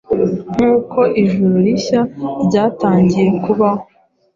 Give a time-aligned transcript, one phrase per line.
[0.53, 2.01] Nkuko ijuru rishya
[2.45, 3.83] ryatangiye kubaho,